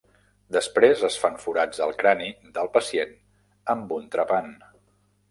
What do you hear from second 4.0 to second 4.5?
trepant.